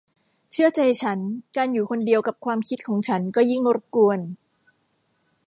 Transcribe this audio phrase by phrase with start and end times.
[0.51, 1.19] เชื่อใจฉัน
[1.55, 4.19] การอยู่คนเดียวกับความคิดของฉันก็ยิ่งรบกวน